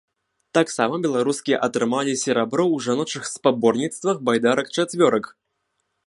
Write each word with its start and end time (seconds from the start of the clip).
Таксама 0.57 0.95
беларускі 1.05 1.55
атрымалі 1.67 2.15
серабро 2.21 2.65
ў 2.65 2.77
жаночых 2.85 3.23
спаборніцтвах 3.33 4.17
байдарак-чацвёрак. 4.31 5.25